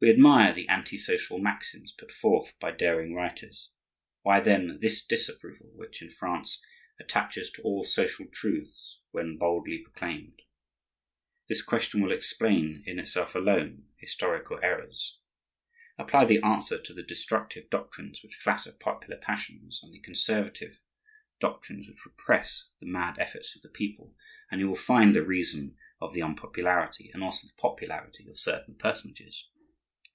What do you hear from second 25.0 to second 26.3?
the reason of the